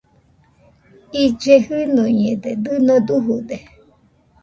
[1.23, 3.57] Ille jɨnuiñede, dɨno dujude